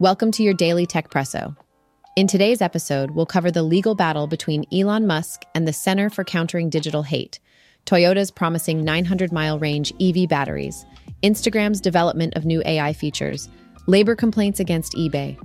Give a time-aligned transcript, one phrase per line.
[0.00, 1.54] Welcome to your daily Techpresso.
[2.16, 6.24] In today's episode, we'll cover the legal battle between Elon Musk and the Center for
[6.24, 7.38] Countering Digital Hate,
[7.84, 10.86] Toyota's promising 900 mile range EV batteries,
[11.22, 13.50] Instagram's development of new AI features,
[13.86, 15.36] labor complaints against eBay,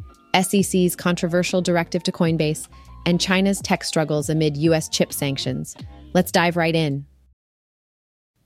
[0.42, 2.70] SEC's controversial directive to Coinbase,
[3.06, 5.76] and China's tech struggles amid US chip sanctions.
[6.14, 7.06] Let's dive right in.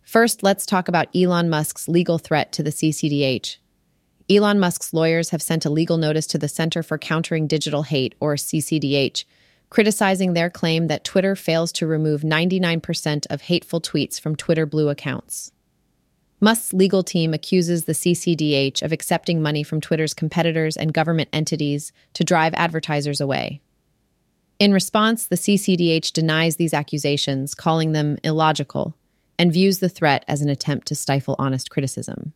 [0.02, 3.58] First, let's talk about Elon Musk's legal threat to the CCDH.
[4.32, 8.14] Elon Musk's lawyers have sent a legal notice to the Center for Countering Digital Hate,
[8.20, 9.24] or CCDH,
[9.72, 14.90] criticizing their claim that Twitter fails to remove 99% of hateful tweets from Twitter Blue
[14.90, 15.52] accounts.
[16.40, 21.92] Musk's legal team accuses the CCDH of accepting money from Twitter's competitors and government entities
[22.14, 23.62] to drive advertisers away.
[24.60, 28.96] In response, the CCDH denies these accusations, calling them illogical,
[29.40, 32.34] and views the threat as an attempt to stifle honest criticism.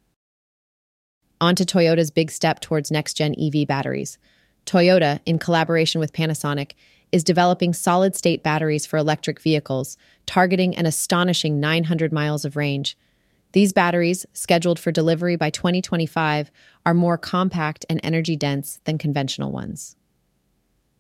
[1.44, 4.18] On to Toyota's big step towards next gen EV batteries.
[4.66, 6.72] Toyota, in collaboration with Panasonic,
[7.12, 12.98] is developing solid state batteries for electric vehicles, targeting an astonishing 900 miles of range.
[13.52, 16.50] These batteries, scheduled for delivery by 2025,
[16.86, 19.98] are more compact and energy dense than conventional ones.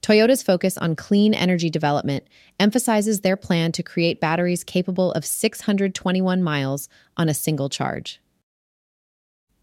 [0.02, 2.28] Toyota's focus on clean energy development
[2.59, 8.20] emphasizes their plan to create batteries capable of 621 miles on a single charge.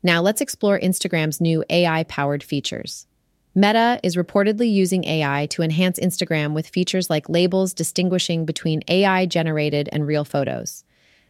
[0.03, 3.07] Now let's explore Instagram's new AI powered features.
[3.55, 9.27] Meta is reportedly using AI to enhance Instagram with features like labels distinguishing between AI
[9.27, 10.85] generated and real photos.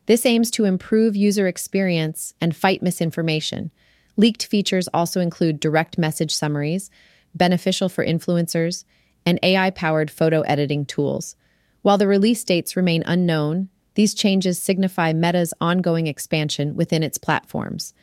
[0.07, 3.71] This aims to improve user experience and fight misinformation.
[4.17, 6.91] Leaked features also include direct message summaries,
[7.35, 8.85] beneficial for influencers,
[9.25, 11.37] and AI powered photo editing tools.
[11.83, 17.95] While the release dates remain unknown, these changes signify Meta's ongoing expansion within its platforms.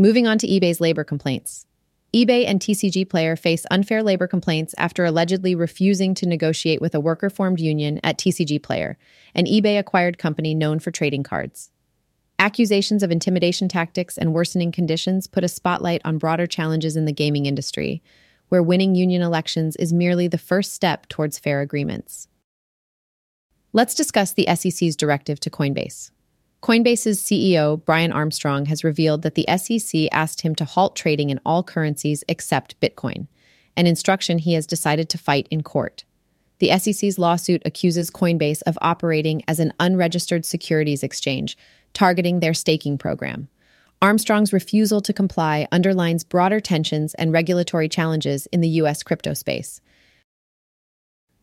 [0.00, 1.66] Moving on to eBay's labor complaints.
[2.14, 7.00] eBay and TCG Player face unfair labor complaints after allegedly refusing to negotiate with a
[7.00, 8.96] worker formed union at TCG Player,
[9.34, 11.72] an eBay acquired company known for trading cards.
[12.38, 17.12] Accusations of intimidation tactics and worsening conditions put a spotlight on broader challenges in the
[17.12, 18.00] gaming industry,
[18.50, 22.28] where winning union elections is merely the first step towards fair agreements.
[23.72, 26.12] Let's discuss the SEC's directive to Coinbase.
[26.60, 31.40] Coinbase's CEO, Brian Armstrong, has revealed that the SEC asked him to halt trading in
[31.46, 33.28] all currencies except Bitcoin,
[33.76, 36.04] an instruction he has decided to fight in court.
[36.58, 41.56] The SEC's lawsuit accuses Coinbase of operating as an unregistered securities exchange,
[41.94, 43.48] targeting their staking program.
[44.02, 49.04] Armstrong's refusal to comply underlines broader tensions and regulatory challenges in the U.S.
[49.04, 49.80] crypto space.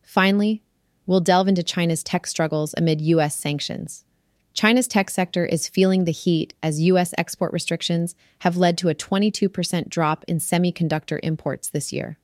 [0.02, 0.62] Finally,
[1.06, 3.34] we'll delve into China's tech struggles amid U.S.
[3.34, 4.04] sanctions.
[4.56, 7.12] China's tech sector is feeling the heat as U.S.
[7.18, 12.18] export restrictions have led to a 22% drop in semiconductor imports this year.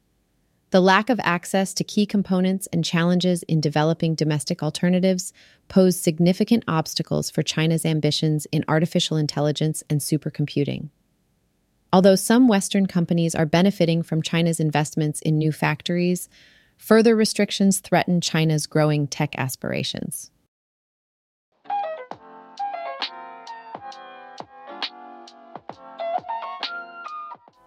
[0.71, 5.34] The lack of access to key components and challenges in developing domestic alternatives
[5.69, 10.88] pose significant obstacles for China's ambitions in artificial intelligence and supercomputing.
[11.92, 16.31] Although some Western companies are benefiting from China's investments in new factories,
[16.78, 20.31] further restrictions threaten China's growing tech aspirations.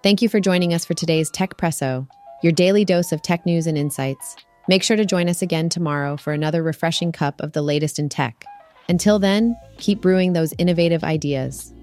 [0.05, 2.07] Thank you for joining us for today's Techpresso,
[2.43, 4.35] your daily dose of tech news and insights.
[4.67, 8.07] Make sure to join us again tomorrow for another refreshing cup of the latest in
[8.07, 8.45] tech.
[8.87, 11.73] Until then, keep brewing those innovative ideas.